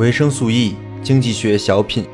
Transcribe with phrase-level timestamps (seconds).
[0.00, 2.06] 维生素 E 经济学小品，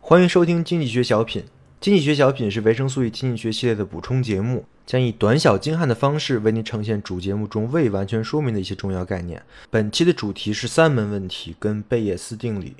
[0.00, 1.44] 欢迎收听经济学小品。
[1.82, 9.42] 经济学小品是维生素 E 经济学系列的补充节目，将以短小精悍的方式为您呈现主节目中未完全说明的一些重要概念。
[9.68, 12.74] 本期的主题是三门问题跟贝叶斯定理。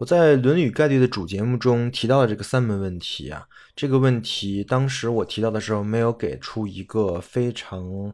[0.00, 3.46] 我在《论语概率》的主节目中提到了这个三门问题啊，
[3.76, 8.10] 这个问题当时我提到的时候没有给出一个非常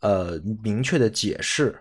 [0.00, 1.74] 呃明确的解释，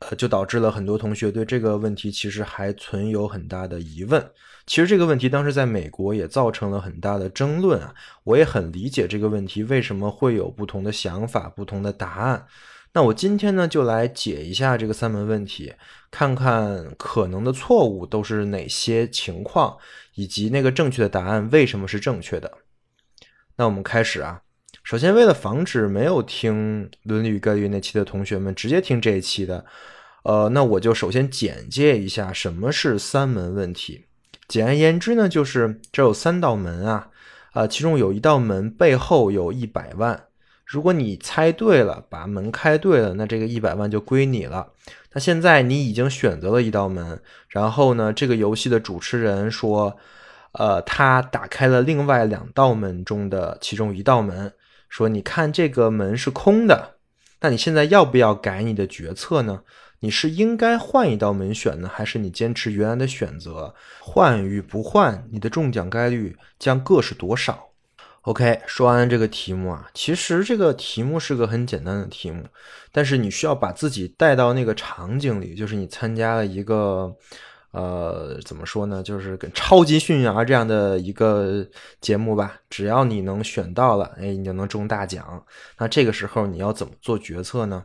[0.00, 4.22] 呃，就导致了很多同学对这个问题其实还存有很大的疑问。
[4.66, 12.44] 其实这个问题当时在美国也造成了很大的争论啊，我也很理解这个问题为什么会有不同的想法、不同的答案。
[12.96, 15.74] 那我今天呢，就来解一下这个三门问题，
[16.10, 19.76] 看看可能的错误都是哪些情况，
[20.14, 22.50] 以及那个正确的答案为什么是正确的。
[23.56, 24.40] 那我们开始啊，
[24.82, 29.66] 首先为了防止没有听《伦理与概率》那期的同学们直接听这一期的，
[30.22, 34.06] 呃，那我就首先简介一下什么是三门问题。
[34.48, 37.10] 简而言之呢，就是这有三道门啊，
[37.52, 40.22] 啊，其中有一道门背后有一百万。
[40.66, 44.72] 如果你猜对了，把门开对了，那这个一百万就归你了。
[45.12, 49.96] 那现在你已经选择了一道门，然后呢，这个游戏的主持人说，
[50.52, 54.52] 呃，他打开了另外两道门中的其中一道门，
[54.88, 56.96] 说你看这个门是空的，
[57.40, 59.62] 那你现在要不要改你的决策呢？
[60.00, 63.74] 你是应该换一道门选呢，还是你坚持原来的选择？
[64.00, 67.68] 换与不换，你的中奖概率将各是多少
[68.26, 72.44] ？OK，说完这个题目啊，其实这个题目是个很简单的题目，
[72.90, 77.14] 但是你需要把自己带到那个场景里，就是你参加了一个，
[77.70, 81.64] 呃，怎么说呢，就是跟超级驯养这样的一个
[82.00, 82.56] 节目吧。
[82.68, 85.44] 只要你能选到了，哎，你就能中大奖。
[85.78, 87.84] 那这个时候你要怎么做决策呢？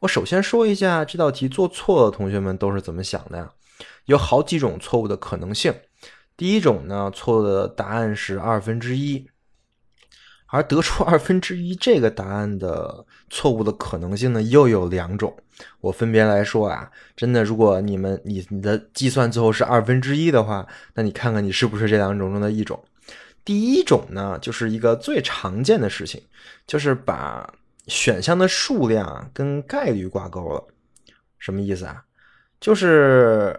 [0.00, 3.50] 我首先说一下这道题做错的同学们都是怎么想的呀？
[4.04, 5.74] 有好几种错误的可能性。
[6.36, 9.26] 第一种呢，错误的答案是二分之一。
[10.50, 15.34] 而得出二分之一这个答案的错误的可能性呢，又有两种。
[15.80, 22.82] 我分别来说啊，真的，如果你们你你的计算最后是二分之一的话，那你看看你是不是这两种中的一种。
[23.44, 26.20] 第一种呢，就是一个最常见的事情，
[26.66, 27.48] 就是把
[27.86, 30.66] 选项的数量跟概率挂钩了。
[31.38, 32.02] 什么意思啊？
[32.60, 33.58] 就是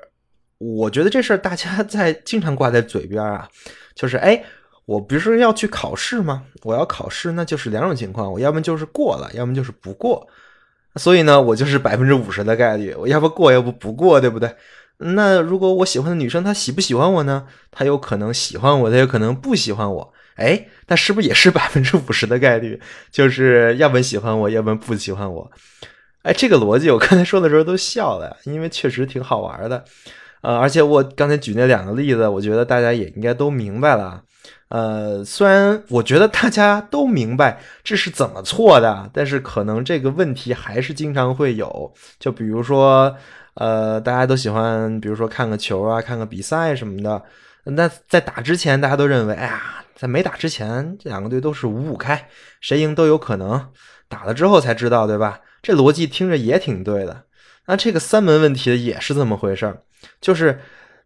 [0.57, 3.47] 我觉得这事儿大家在经常挂在嘴边啊，
[3.95, 4.43] 就是哎。
[4.91, 6.43] 我不是要去考试吗？
[6.63, 10.27] 我要考试，那就是两种情况，我要么就是过了，要么就是不过。
[10.95, 14.53] 所以呢，我就是百分之五十的概率，我要不过，要不不过，对不对？
[14.97, 17.47] 那如果我喜欢的女生她喜不喜欢我呢？
[17.71, 20.13] 她有可能喜欢我，她有可能不喜欢我。
[20.35, 22.79] 哎，那是不是也是百分之五十的概率？
[23.09, 25.49] 就是要不喜欢我，要不不喜欢我。
[26.23, 29.83] 哎，这个逻辑我刚才说的时候都笑了，因为确实挺好玩的。
[30.41, 34.21] 呃，而且我刚才举那两个例子，我觉得大家也应该都明白了。
[34.71, 41.93] 呃，虽然我觉得大家都明白这是怎么错的，但是可能这个问题还是经常会有。
[42.17, 43.13] 就比如说，
[43.55, 47.21] 呃，大家都喜欢，比如说看个球啊，看个比赛什么的。
[47.65, 52.29] 那在打之前，大家都认为，哎呀，在没打之前，这两个队都是五五开，
[52.61, 53.67] 谁赢都有可能。
[54.07, 55.41] 打了之后才知道，对吧？
[55.61, 57.23] 这逻辑听着也挺对的。
[57.65, 59.81] 那这个三门问题也是这么回事儿，
[60.21, 60.61] 就是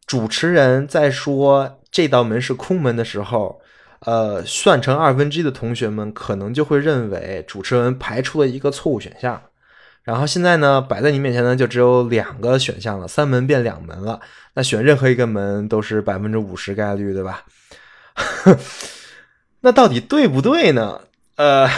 [0.05, 1.79] 主持人在说。
[1.95, 3.61] 这道门是空门的时候，
[4.01, 9.41] 呃，算成二分之一的同学们可能就会认为主持人排除了一个错误选项。
[10.03, 14.19] 然后现在呢，摆在你面前呢，就只有两个选项了，三门变两门了。
[14.55, 17.45] 那选任何一个门都是百分之五十概率，对吧？
[19.63, 20.99] 那到底对不对呢？
[21.37, 21.69] 呃，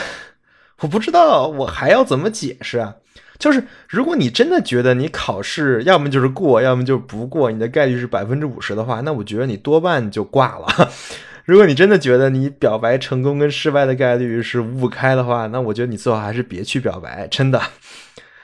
[0.80, 2.96] 我不知道，我还要怎么解释啊？
[3.40, 10.92] 就是如果你真的觉得你考试要么就是过，要么就是不过，你的概率是百分之五十的话，那我觉得你多半就挂了。
[11.46, 17.28] 如果你真的觉得你表白成功跟失败的概率是五五开的话，那我觉得你最好还是别去表白。
[17.28, 17.62] 真的，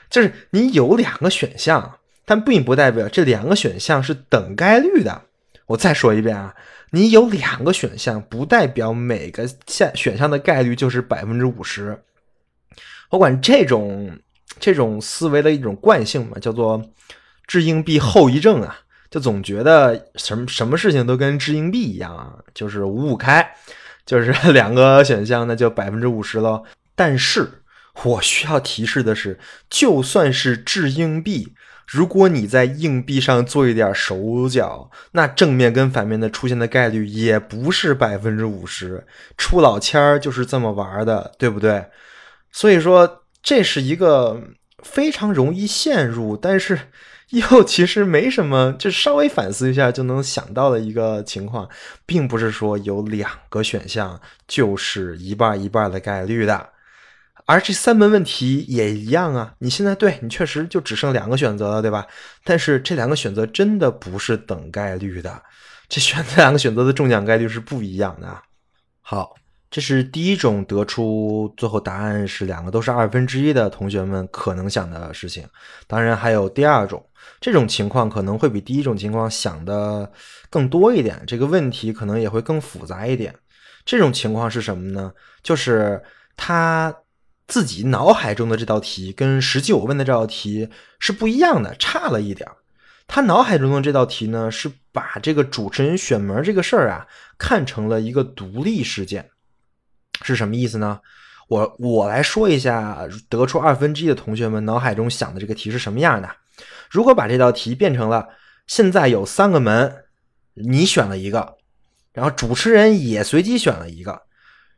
[0.09, 5.23] 就是你有两个选项，但并不代表这两个选项是等概率的。
[5.65, 6.55] 我再说一遍啊，
[6.91, 11.99] 你有两个选项，不代表每个选选项的概率就是百分之五十。
[13.09, 14.19] 我管这种。
[14.63, 16.81] 这种思维的一种惯性嘛，叫做
[17.45, 18.79] 掷硬币后遗症啊，
[19.11, 23.55] 就总觉得什么什么事情都跟掷硬币一样啊，就是五五开，
[24.07, 26.63] 就是两个选项那就百分之五十了。
[26.95, 27.63] 但是
[28.03, 29.37] 我需要提示的是，
[29.69, 31.53] 就算是掷硬币，
[31.85, 39.05] 如果你在硬币上做一点手脚，那正面跟反面的出现的概率也不是百分之五十。
[39.37, 41.85] 出老千儿就是这么玩的，对不对？
[42.49, 43.19] 所以说。
[43.43, 44.41] 这是一个
[44.81, 46.79] 非常容易陷入，但是
[47.29, 51.67] 又其实没什么，就稍微反思一下就能想到的一个情况，
[52.05, 56.69] 并不是说有两个选项就是一半一半的概率的。
[57.45, 62.07] 而这三门问题也一样啊，你现在对你确实就只剩两个选择了，对吧？
[62.45, 65.43] 但是这两个选择真的不是等概率的，
[65.89, 68.41] 这选这 两个选择的中奖概率是不一样的。
[69.01, 69.35] 好，
[69.73, 75.43] 这是第一种得出最后答案是两个都是二分之一的同学们可能想的事情。
[75.87, 77.03] 当然还有第二种，
[77.41, 80.11] 这种情况可能会比第一种情况想的
[80.51, 83.33] 更多一点，这个问题可能也会更复杂一点。
[83.83, 85.11] 这种情况是什么呢？
[85.41, 85.99] 就是
[86.37, 86.95] 他。
[87.45, 92.49] 自己脑海中的这道题跟实际我问的这道题是不一样的，差了一点
[93.05, 97.05] 他脑海中的这道题呢，是把这个主持人选门这个事儿啊，
[97.37, 99.29] 看成了一个独立事件，
[100.21, 100.99] 是什么意思呢？
[101.49, 106.29] 我我来说一下，得出二分之一的同学们脑海中想的这个题是什么样的？
[106.89, 108.29] 如果把这道题变成了
[108.67, 110.05] 现在有三个门，
[110.53, 111.57] 你选了一个，
[112.13, 114.23] 然后主持人也随机选了一个。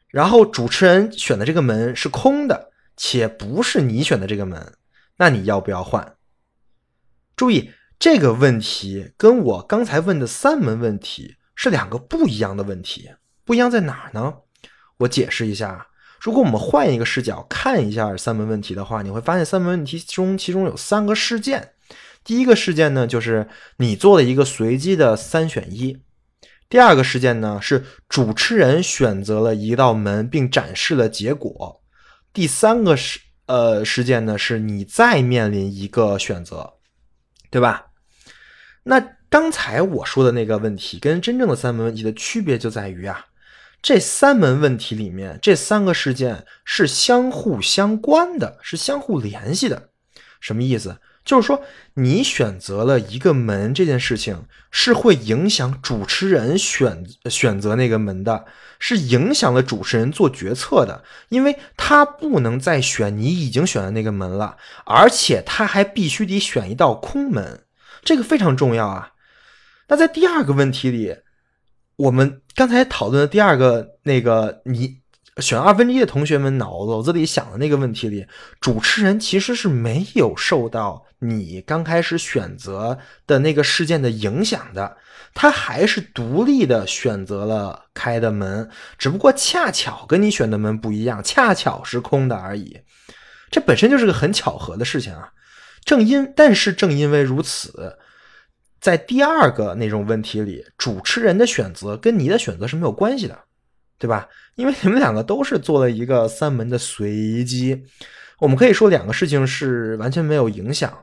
[0.08, 4.74] 然后主持人选的这个门是空的，且不是你选的这个门，
[5.18, 6.16] 那你要不要换？
[7.36, 13.12] 注意这个问题跟我刚才问的三门问题是两个不一样的问题，
[13.44, 14.34] 不一样在哪儿呢？
[14.98, 15.88] 我解释一下。
[16.20, 21.74] 如果我们换一个视角看一下三门问题的话，你会发现三门问题中其中有三个事件。
[22.24, 23.48] 第一个事件呢，就是
[23.78, 26.02] 你做了一个随机的三选一。
[26.68, 31.82] 第二个事件呢，是主持人选择了一道门并展示了结果。
[32.34, 36.74] 第三个事呃事件呢，是你再面临一个选择，
[37.52, 37.86] 对吧？
[38.82, 39.00] 那
[39.30, 43.26] 刚才我说的那个问题跟真正的三门问题的区别就在于啊，
[43.86, 49.90] 这三门问题里面这三个事件是相互相关的，是相互联系的。
[50.42, 50.98] 什么意思？
[51.24, 51.62] 就是说，
[51.94, 58.46] 你选择了一个门这件事情，是会影响主持人选选择那个门的，
[58.80, 67.66] 是影响了主持人做决策的，因为他不能再选你已经选的那个门了，而且他还必须得选一道空门，
[68.04, 69.12] 这个非常重要啊。
[69.90, 71.18] 那在第二个问题里，
[71.98, 74.98] 我们刚才讨论的第二个那个你。
[75.42, 78.26] 选二分之一的同学们脑脑子里想的那个问题里，
[78.62, 82.98] 主持人其实是没有受到你刚开始选择
[83.28, 84.96] 的那个事件的影响的，
[85.34, 92.80] 他还是独立的选择了开的门，只不过恰巧跟你选的门不一样，恰巧是空的而已。
[93.52, 95.34] 这本身就是个很巧合的事情啊。
[95.84, 97.98] 正因但是正因为如此，
[98.86, 103.36] 在第二个那种问题里，主持人的选择跟你的选择是没有关系的。
[103.98, 104.28] 对吧？
[104.56, 107.82] 因为你们两个都是做了一个三门的随机，
[108.40, 110.94] 我们可以说两个事情是完全没有影响。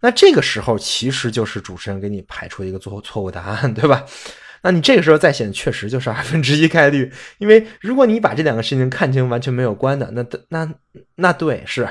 [0.00, 4.04] 那这个时候其实就是主持人给你排出一个错错误答案，对吧？
[4.62, 7.10] 那你这个时候再选，确实就是二分之一概率。
[7.38, 10.74] 因为如果你把这两个事情看清完全没有关的，那那
[11.14, 11.88] 那对是。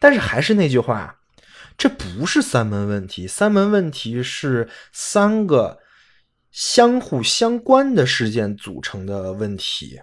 [0.00, 1.19] 但是还是那句话，
[1.80, 5.78] 这不是三门问题，三门问题是三个。
[6.52, 10.00] 相互相关的事件组成的问题，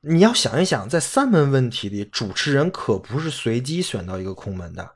[0.00, 4.90] 你要想一想，在三门问题里，主持人可不是随机选到一个空门的，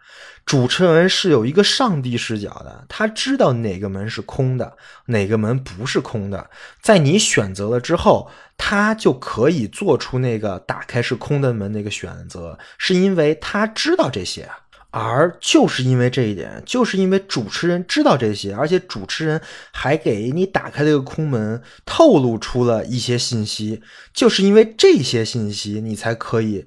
[0.47, 6.49] 主持人是有一个上帝视角的，他知道哪个门是空的，哪个门不是空的，
[6.81, 14.49] 在你选择了之后，他就可以做出那个打开是空的门那个选择，是因为他知道这些。
[14.91, 19.39] 而就是因为这一点，就是因为主持人知道这些，而且主持人
[19.71, 23.83] 还给你打开了个空门，透露出了一些信息，
[24.15, 26.67] 就是因为这些信息，你才可以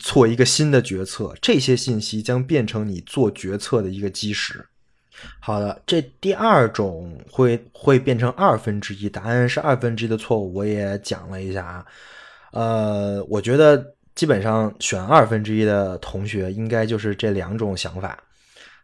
[0.00, 1.32] 做一个新的决策。
[1.40, 4.66] 这些信息将变成你做决策的一个基石。
[5.38, 11.86] 好的，这第二种会会变成二分之一，答案是二分之一的错误，我也讲了一下啊。
[12.50, 13.94] 呃，我觉得。
[14.16, 18.18] 基本上选二分之一的同学应该就是这两种想法，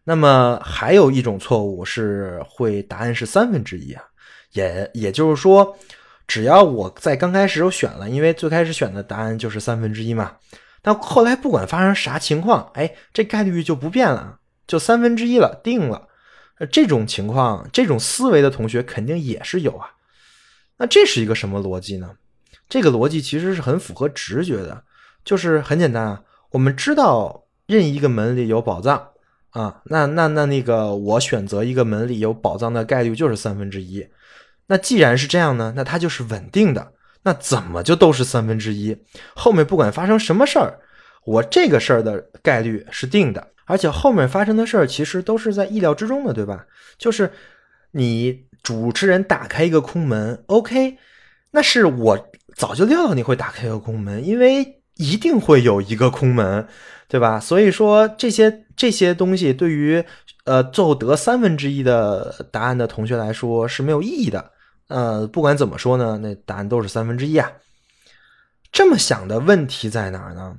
[0.04, 4.04] 那么还有一种错误是会答案是三分之一啊，
[4.52, 5.76] 也也就是说，
[6.28, 10.36] 只要我在刚开始我选了，因为最开始选的答案就是三分之一嘛，
[10.82, 16.08] 但后来不管发生啥情况，哎，这概率就不变了，就三分之一了，定了。
[16.70, 19.88] 这种情况，这种思维的同学肯定也是有啊。
[20.76, 22.10] 那这是一个什么逻辑呢？
[22.68, 24.84] 这个逻辑其实是很符合直觉的。
[25.24, 29.08] 就是很简单啊，我们知道任意一个门里有宝藏
[29.50, 34.06] 啊，那那那那个我选择一个门里有宝藏的概率就是三分之一。
[34.66, 36.92] 那既然是这样呢，那它就是稳定的。
[37.24, 38.96] 那怎么就都是三分之一？
[39.36, 40.80] 后面不管发生什么事儿，
[41.24, 46.66] 我这个事儿的概率是定的，而且后面发生的事儿其实都是在意料之中的，对吧？
[46.98, 47.30] 就是
[47.92, 50.98] 你主持人打开一个空门，OK，
[51.52, 56.66] 那是我早就料到你会打开一个空门，因为一定会有一个空门，
[57.08, 57.40] 对吧？
[57.40, 60.04] 所以说这些这些东西对于
[60.44, 64.52] 呃最后得三分之一的答案的同学来说是没有意义的。
[64.88, 67.50] 呃，不管怎么说呢，那答案都是三分之一啊。
[68.70, 70.56] 这么想的问题在哪儿呢？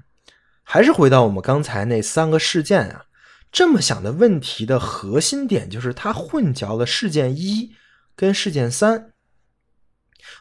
[0.64, 3.06] 还是回到我们刚才那三个事件啊。
[3.52, 7.72] 这么想的问题的核心点就是它混淆了事件一
[8.16, 9.12] 跟事件三。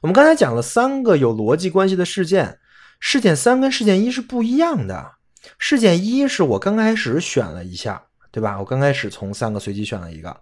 [0.00, 2.58] 我们刚才讲了三个有逻辑关系的事件，
[3.04, 5.14] 事件三跟事件一是不一样的。
[5.58, 8.60] 事件一是我刚开始选了一下，对吧？
[8.60, 10.40] 我刚开始从三个随机选了一个。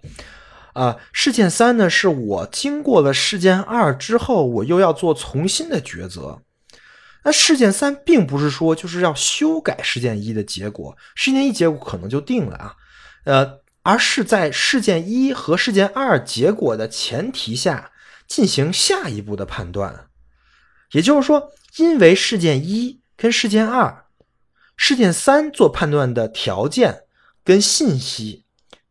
[0.74, 6.42] 啊，事件三呢，是我经过了事件二之后，我又要做重新的抉择。
[7.24, 12.74] 那事件三并不是说就是要修改事件一的结果，事件一结果可能就定了啊，
[13.24, 17.90] 呃，而是在事件一和事件二结果的前提下
[18.28, 20.08] 进行下一步的判断。
[20.92, 24.04] 也就是说，因为事件一跟事件二，
[24.76, 27.00] 事件三做判断的条件
[27.44, 28.44] 跟信息。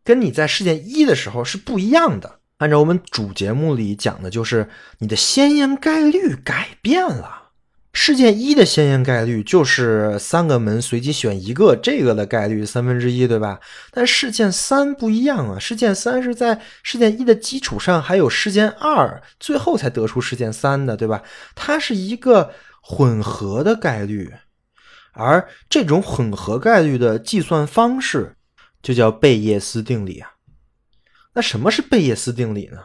[0.03, 2.39] 跟你在事件一的时候是不一样的。
[2.57, 4.67] 按照我们主节目里讲的，就是
[4.98, 7.51] 你的先验概率改变了。
[7.93, 13.59] 事件一的先验概率就是三个门随机选一个，这个的概率三分之一，对吧？
[13.91, 21.24] 但事件三不一样啊，事件三是在事件一的基础上还有事件二，最后才得出事件三的，对吧？
[21.55, 22.51] 它是一个
[22.91, 24.34] 混合的概率，
[25.13, 28.36] 而这种混合概率的计算方式。
[28.81, 30.31] 就叫贝叶斯定理啊。
[31.34, 32.79] 那什么是贝叶斯定理呢？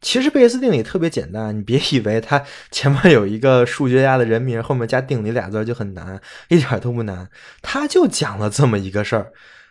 [0.00, 7.30] 其实贝叶斯定理特别简单，你别以为它前面有一个数学家的人名，后面加定理俩字就很难， 一点都不难。
[7.62, 9.30] 他就讲了这么一个事儿，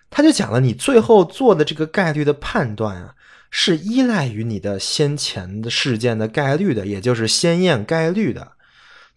[0.10, 3.16] 他就讲了你最后做的这个概率的判断啊，
[3.50, 8.55] 是依赖于你的先前的事件的概率的，也就是先验概率的。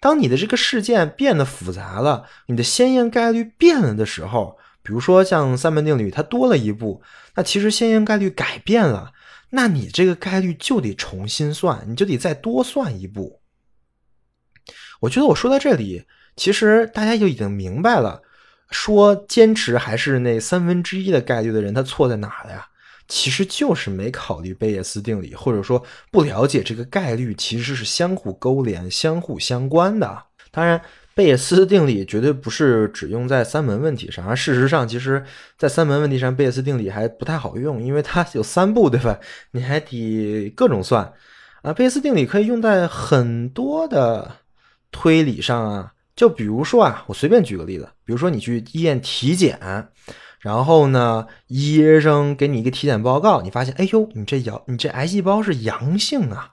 [0.00, 4.58] 当你的这个事件变得复杂了，你的先验概率变了的时候。
[4.80, 7.02] 比如说像三门定律，它多了一步，
[7.34, 9.12] 那其实先验概率改变了，
[9.50, 13.42] 那你这个概率就得重新算，你就得再多算一步。
[15.00, 16.04] 我觉得我说到这里，
[16.36, 18.22] 其实大家就已经明白了，
[18.70, 22.68] 说坚持还是那三分之一的概率的人，他错在哪了呀？
[23.08, 30.24] 其实就是没考虑贝叶斯定理，或者说不了解这个概率其实是相互勾连、相互相关的。
[30.52, 30.80] 当然。
[31.14, 35.24] 贝叶斯定理绝对不是只用在三门问题上，而事实上，其实，
[35.56, 39.18] 在三门问题上，贝叶斯定理还不太好用，因为它有三步，对吧？
[39.50, 41.12] 你还得各种算
[41.62, 41.72] 啊。
[41.72, 44.30] 贝叶斯定理可以用在很多的
[44.92, 49.58] 推理上啊，就比如说啊，我随便举个例子，比如说你去医院体检，
[50.40, 56.52] 然后呢，医生给你一个体检报告，你发现，哎呦，你这阳，你这癌细胞是阳性啊。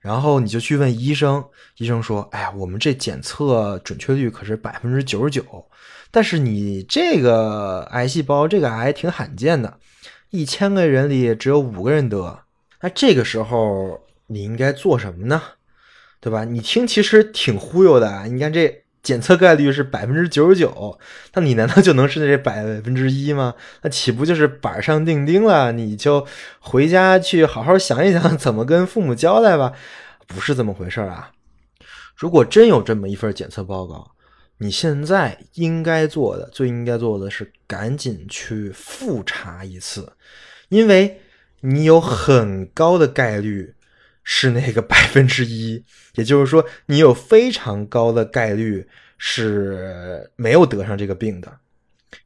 [0.00, 1.42] 然后你就去问医生，
[1.78, 5.42] 医生说：“哎呀，我们这检测准确率可是百分之九十九，
[6.10, 9.78] 但是你这个癌细胞，这个癌挺罕见的，
[10.28, 12.40] 一千个人里只有五个人得。
[12.82, 15.40] 那这个时候你应该做什么呢？
[16.20, 16.44] 对吧？
[16.44, 18.26] 你听其实挺忽悠的。
[18.28, 20.98] 你看这检测概率是百分之九十九，
[21.34, 23.54] 那你难道就能是这百分之一吗？
[23.82, 25.70] 那岂不就是板上钉钉了？
[25.70, 26.26] 你就
[26.58, 29.72] 回家去好好想一想， 怎么跟父母交代吧。”
[30.26, 31.32] 不是这么回事啊！
[32.16, 34.12] 如果真有这么一份检测报告，
[34.56, 40.14] 你现在应该做的、最应该做的是赶紧去复查一次，
[40.70, 41.20] 因为
[41.60, 43.74] 你有很高的概率
[44.24, 48.88] 是那个百分之一，也就是说，你有非常高的概率
[49.18, 51.60] 是没有得上这个病的。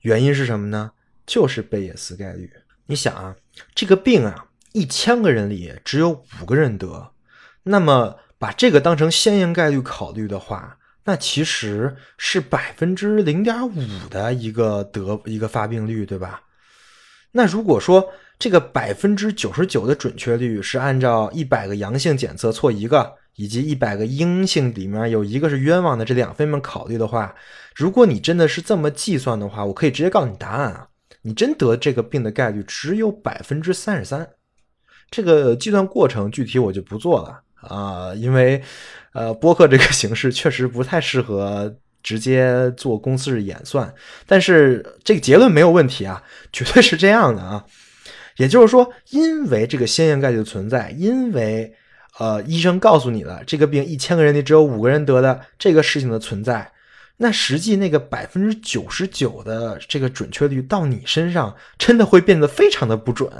[0.03, 0.93] 原因是什么呢？
[1.27, 2.51] 就是贝叶斯概率。
[2.87, 3.37] 你想啊，
[3.75, 7.11] 这个病啊，一千个人里只有五个人得。
[7.65, 16.43] 那么把这个当成先验概率考虑的话，那其实是百分之零点五的一个得一个发病率，对吧？
[17.33, 27.35] 那如果说这个百分之九十九的准确率是按照一百个阳性检测错一个，以及一百个阴性里面有一个是冤枉的这两方面考虑的话，
[27.75, 30.87] 如果你真的是这么计算的话，我可以直接告诉你答案啊，
[31.23, 34.29] 你真得这个病的概率只有百分之三十三。
[35.11, 37.41] 这个计算过程具体我就不做了。
[37.61, 38.63] 啊，因为，
[39.15, 43.93] 呃，播客这个形式确实不太适合直接做公式演算，
[44.27, 47.65] 但是这个结论没有问题啊，绝对是这样的啊。
[48.39, 51.75] 也就是说，因为这个先验概率的存在，因为
[52.19, 56.73] 呃，医生告诉你了这个病一千个人里只有五个人得的这个事情的存在，
[57.19, 63.31] 那实际那个百分之九十九的这个准确率到你身上，真的会变得非常的不准。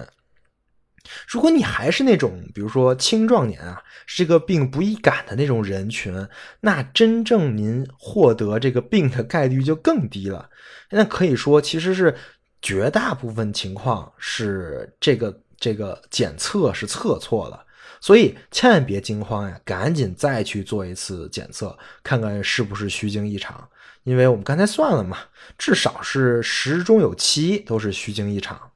[1.27, 6.15] 如果你还是那种，比如说青壮年啊，是这个病不易感的那种人群，
[6.61, 10.51] 那真正您获得这个病的概率就更低了。
[10.91, 12.15] 那可以说，其实是
[12.61, 17.65] 绝大部分情况是这个这个检测是测错了，
[18.01, 23.69] 所以千万别惊慌呀，赶紧再去做一次检测，看看是不是虚惊一场。
[24.05, 25.19] 因为我们刚才算了嘛，
[25.59, 28.68] 至少是十中有七都是虚惊一场。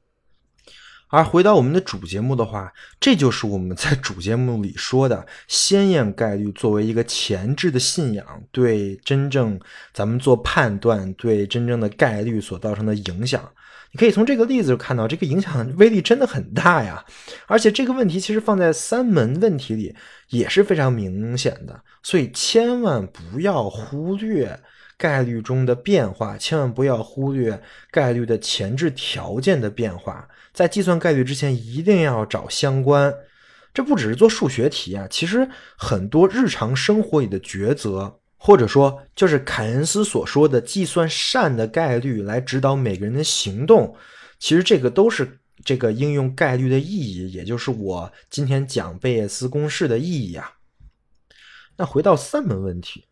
[1.13, 9.59] 而回到我们的主节目的话，这就是我们在主节目里说的先验概率作为一个前置的信仰，对真正
[9.93, 13.47] 咱们做判断，对真正的概率所造成的影响。
[13.91, 17.05] 你可以从这个例子看到，这个影响威力真的很大呀。
[17.45, 19.95] 而且这个问题其实放在三门问题里
[20.29, 24.59] 也是非常明显的，所以千万不要忽略
[25.03, 30.29] 概率中的变化，千万不要忽略概率的前置条件的变化。
[30.53, 33.13] 在计算概率之前，一定要找相关。
[33.73, 35.45] 这不只是做数学题啊，其实
[35.75, 43.93] 很多日常生活里的抉择，或者说就是凯恩斯所说的计算善的概率来指导每个人的行动，
[44.39, 50.53] 其实这个都是这个应用概率的意义，也就是我今天讲贝叶斯公式的意义啊。
[51.75, 53.03] 那回到三门问题，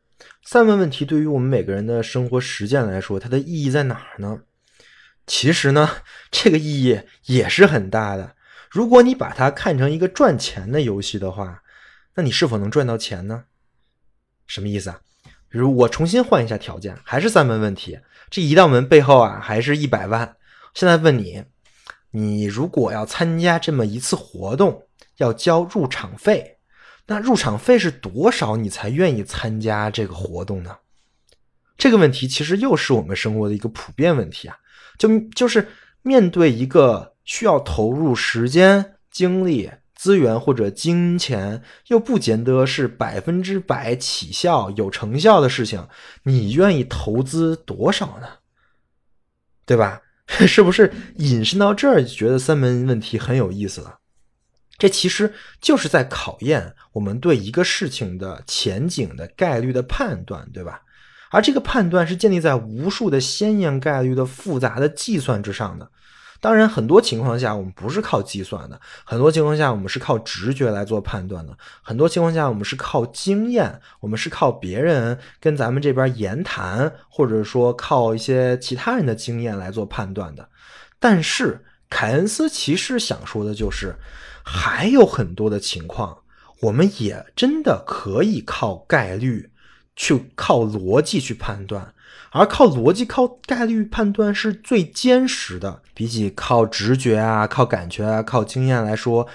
[0.44, 4.42] 三门问题对于我们每个人的生活实践来说，它的意义在哪儿呢？
[5.28, 5.90] 其实呢，
[6.32, 8.36] 这个意义也是很大的。
[8.70, 11.62] 如果你把它看成一个赚钱的游戏的话，
[12.16, 13.46] 那你是否能赚到钱呢？
[14.48, 15.00] 什么意思啊？
[15.48, 18.00] 比如我重新换一下条件，还是三门问题，
[18.30, 20.38] 这一道门背后啊，还是一百万。
[20.74, 21.44] 现在问你，
[22.12, 24.88] 你如果要参加这么一次活动，
[25.18, 26.58] 要交入场费，
[27.12, 30.78] 那入场费是多少，你才愿意参加这个活动呢？
[31.78, 34.56] 这个问题其实又是我们生活的一个普遍问题啊。
[34.98, 35.68] 就就是
[36.04, 45.86] 面对一个需要投入时间、精力、资源或者金钱，又不见得是百分之百起效、有成效的事情，
[46.24, 48.28] 你愿意投资多少呢？
[49.66, 50.02] 对吧？
[50.48, 53.98] 是不是引申到这儿，觉得三门问题很有意思了？
[54.82, 60.82] 这其实就是在考验我们对一个事情的前景的概率的判断，对吧？
[61.30, 65.88] 而这个判断是建立在无数的先验概率的复杂的计算之上的。
[66.40, 80.50] 当然，很多情况下我们不是靠计算的，很多情况下我们是靠直觉来做判断的，很多情况下我们是靠经验，我们是靠别人跟咱们这边言谈，或者说靠一些其他人的经验来做判断的。
[81.00, 83.96] 但是，凯恩斯其实想说的就是，
[84.44, 86.20] 还有很多的情况，
[86.62, 89.50] 我们也真的可以靠概率。
[89.94, 91.94] 去靠逻辑去判断，
[92.32, 99.28] 而靠逻辑、靠概率判断是最坚实的，比起靠直觉啊、靠感觉啊、靠经验来说，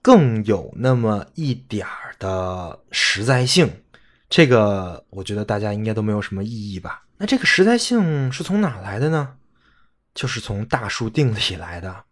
[0.00, 3.70] 更有那么一点儿的实在性。
[4.30, 7.04] 这个我觉得大家应该都没有什么异议吧？
[7.18, 9.34] 那这个实在性是从哪来的呢？
[10.14, 12.04] 就是从大数定理来的。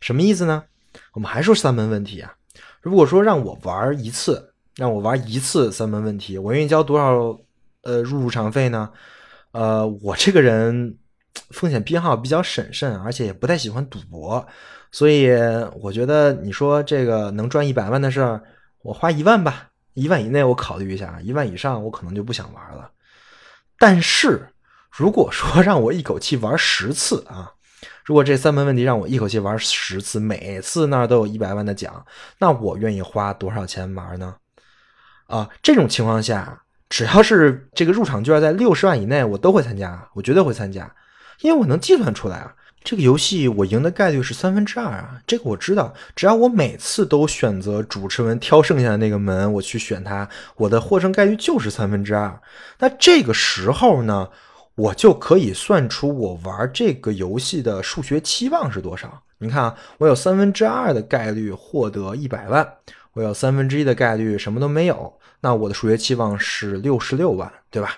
[0.00, 0.64] 什么意思呢？
[1.16, 2.32] 我们还说三门问题啊。
[2.80, 4.52] 如果说让我玩一次。
[4.76, 7.34] 让我玩一次三门问题，我愿意交多少
[7.80, 8.90] 呃入场费呢？
[9.52, 10.98] 呃，我这个人
[11.48, 14.46] 风险偏好比较审慎，而且也不太喜欢赌博，
[14.92, 15.30] 所以
[15.80, 18.42] 我觉得你说这个能赚一百万的事儿，
[18.82, 22.90] 我花一万吧，一万以内我考虑一下，一万以上我可能就不想玩了。
[23.78, 24.46] 但是
[24.90, 27.50] 如果说让我一口气玩十次啊，
[28.06, 32.06] 如果这三门问题让我一口气玩十次，每次那儿都有一百万的奖，
[32.38, 34.36] 那我愿意花多少钱玩呢？
[35.26, 40.94] 啊，这种情况下，只要是这个入场券在六十万以内，我都会参加，我绝对会参加，
[41.40, 52.40] 因为我能计算出来啊，这个游戏我赢的概率是三分之二啊，这个我知道，只要我每次都选择主持人挑剩下的那个门，我去选它，我的获胜概率就是三分之二。
[52.78, 54.28] 那这个时候呢，
[54.76, 59.22] 我就可以算出我玩这个游戏的数学期望是多少。
[59.38, 62.66] 你看啊，我有三分之二的概率获得一百万。
[63.14, 67.96] 我有三分之一的概率什么都没有，那我的数学期望是六十六万，对吧？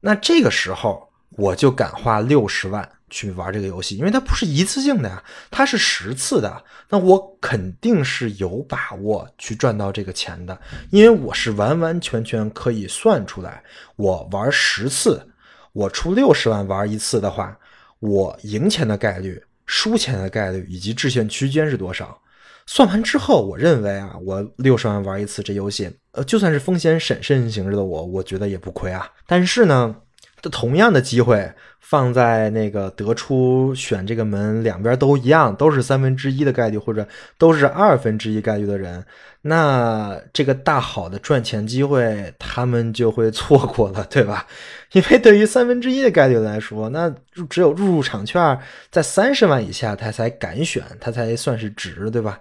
[0.00, 13.62] 那这个时候我就敢花六十万去玩这个游戏，因为它不是一次性的呀，它是十次的，那我肯定是有把握去赚到这个钱的，因为我是完完全全可以算出来，
[13.96, 15.26] 我玩十次，
[15.72, 17.56] 我出六十万玩一次的话，
[18.00, 22.20] 我赢钱的概率、输钱的概率以及置限区间是多少。
[22.66, 29.10] 算完之后，我认为啊，我六十万玩一次这游戏，呃，就算是风险审慎型的我，我觉得也不亏啊。
[29.26, 29.96] 但是呢，
[30.48, 39.04] 同样的机会放在那个得出选这个门两边都一样，都是三分之一的概率，或者都是二分之一概率的人，
[39.42, 44.46] 那这个大好的赚钱机会他们就会错过了，对吧？
[44.92, 47.12] 因为对于三分之一的概率来说，那
[47.48, 48.58] 只有入入场券
[48.90, 52.40] 在三十万以下他才敢选，他才算是值，对吧？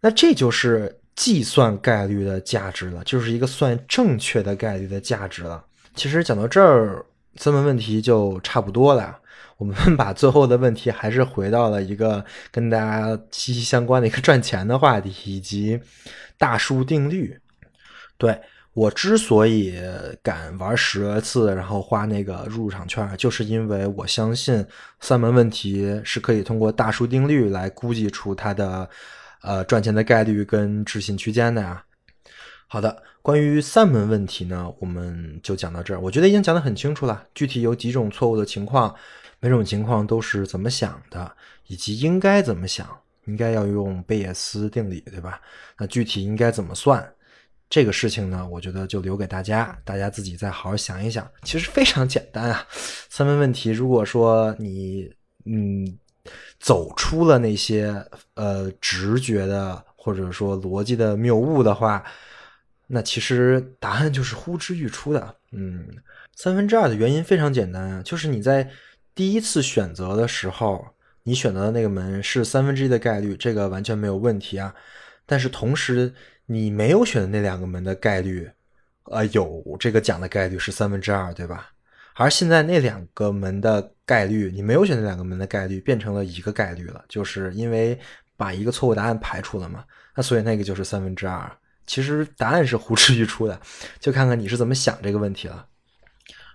[0.00, 5.64] 那这就是计算概率的价值了，就是一个算正确的概率的价值了。
[5.94, 7.04] 其实讲到这儿。
[7.36, 9.18] 三门问题就差不多了，
[9.56, 15.80] 我们 把最后的问题还是回到了一个跟大家息息相关的一个赚钱的话题，以及
[16.36, 17.38] 大数定律。
[18.18, 18.40] 对
[18.74, 19.74] 我之所以
[20.22, 24.64] 敢玩十次，然后花那个入场券，就是因为我相信
[25.00, 28.88] 三门问题是可以通过大数定律来估计出它的
[29.42, 31.84] 呃赚钱的概率跟置信区间的呀。
[32.72, 36.00] 好的，关于三门问题呢，我们就讲到这儿。
[36.00, 38.94] 我觉得已经讲得很清楚了，具体有几种错误的情况，
[39.40, 41.30] 每种情况都是怎么想的，
[41.66, 42.88] 以及应该怎么想，
[43.26, 45.38] 应该要用贝叶斯定理，对吧？
[45.76, 47.06] 那具体应该怎么算，
[47.68, 51.30] 这个事情呢，我觉得就留给大家，大家自己再好好想一想。
[51.42, 52.66] 其实非常简单啊，
[53.10, 55.12] 三门问题，如果说你
[55.44, 55.98] 嗯
[56.58, 62.02] 走出了那些呃直觉的或者说逻辑的谬误的话。
[62.94, 65.88] 那其实答案就是呼之欲出的，嗯，
[66.36, 68.68] 三分之二的原因非常简单啊，就是你在
[69.14, 70.86] 第一次选择的时候，
[71.22, 74.74] 你选择的那个门是三分之一的概率，这个完全没有问题啊。
[75.24, 76.12] 但是同时，
[76.44, 78.50] 你没有选的那两个门的概率，
[79.04, 81.70] 呃，有这个奖的概率是三分之二，对吧？
[82.16, 87.98] 而现在那两个门的概率，你没有选那两个门的概率变成了一个概率了，就是因为
[88.36, 89.82] 把一个错误答案排除了嘛，
[90.14, 91.50] 那所以那个就是三分之二。
[91.86, 93.60] 其实答案是呼之欲出的，
[94.00, 95.66] 就看看你是怎么想这个问题了。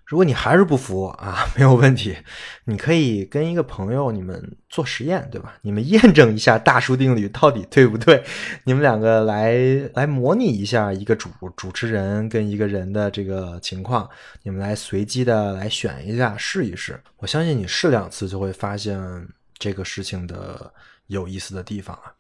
[0.06, 2.16] 如果你还是不服啊， 没有问题，
[2.64, 5.58] 你可以跟一个朋友你们做实验，对吧？
[5.64, 8.24] 你们验证一下大数定律到底对不对？
[8.64, 9.58] 你们两个来
[9.96, 14.10] 来模拟一下一个主主持人跟一个人的这个情况，
[14.44, 16.98] 你们来随机的来选一下试一试。
[17.18, 18.98] 我相信你试两次就会发现
[19.58, 20.72] 这个事情的
[21.08, 22.14] 有意思的地方啊。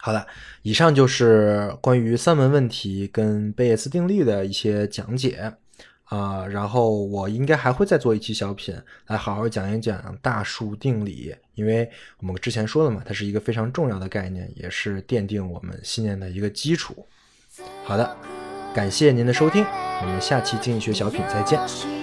[0.00, 0.26] 好了，
[0.62, 5.52] 以上就是关于三门问题跟贝叶斯定律的一些讲解
[6.04, 6.46] 啊。
[6.46, 8.74] 然后我应该还会再做一期小品，
[9.08, 17.06] 来好好讲一讲大数定理，因为我们之前说了嘛，它是一个非常重要的概念，也是奠定我们信念的一个基础。
[17.84, 18.16] 好的，
[18.72, 19.64] 感谢您的收听，
[20.00, 21.97] 我们下期经济学小品再见。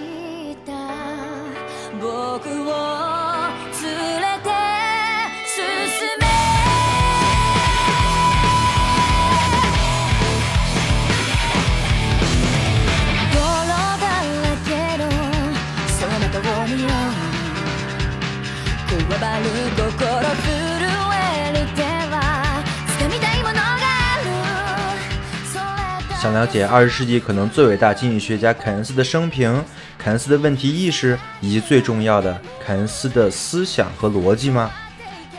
[26.25, 29.63] 想了解二十世纪可能最伟大经济学家凯恩斯的生平、
[29.95, 34.71] 凯恩斯的问题意识，以及最重要的凯恩斯的思想和逻辑吗？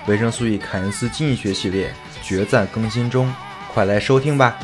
[0.07, 3.35] 维生素 E 凯恩斯经济学系列决战更新中，
[3.75, 4.57] 快来收听吧